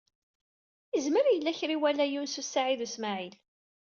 Izmer 0.97 1.25
yella 1.29 1.57
kra 1.57 1.73
i 1.73 1.75
iwala 1.77 2.05
Yunes 2.07 2.35
u 2.41 2.43
Saɛid 2.45 2.81
u 2.85 2.87
Smaɛil. 2.93 3.35